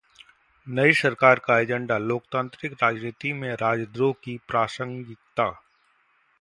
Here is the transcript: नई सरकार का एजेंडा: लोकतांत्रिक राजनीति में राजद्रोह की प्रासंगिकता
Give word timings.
नई 0.67 0.93
सरकार 0.93 1.39
का 1.39 1.57
एजेंडा: 1.59 1.97
लोकतांत्रिक 1.99 2.73
राजनीति 2.83 3.33
में 3.33 3.53
राजद्रोह 3.55 4.13
की 4.23 4.37
प्रासंगिकता 4.47 5.49